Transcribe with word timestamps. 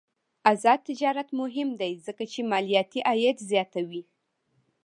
آزاد 0.51 0.79
تجارت 0.89 1.29
مهم 1.41 1.69
دی 1.81 1.93
ځکه 2.05 2.23
چې 2.31 2.39
مالیاتي 2.51 2.99
عاید 3.09 3.37
زیاتوي. 3.49 4.03